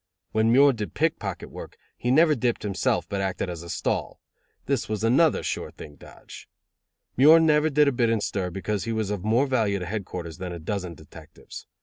When 0.31 0.51
Muir 0.51 0.73
did 0.73 0.95
pickpocket 0.95 1.51
work, 1.51 1.77
he 1.95 2.09
never 2.09 2.33
dipped 2.33 2.63
himself, 2.63 3.07
but 3.07 3.21
acted 3.21 3.51
as 3.51 3.61
a 3.61 3.69
stall. 3.69 4.19
This 4.65 4.89
was 4.89 5.03
another 5.03 5.43
sure 5.43 5.69
thing 5.69 5.93
dodge. 5.95 6.49
Muir 7.17 7.39
never 7.39 7.69
did 7.69 7.87
a 7.87 7.91
bit 7.91 8.09
in 8.09 8.19
stir 8.19 8.49
because 8.49 8.85
he 8.85 8.91
was 8.91 9.11
of 9.11 9.23
more 9.23 9.45
value 9.45 9.77
to 9.77 9.85
headquarters 9.85 10.39
than 10.39 10.53
a 10.53 10.57
dozen 10.57 10.95
detectives. 10.95 11.67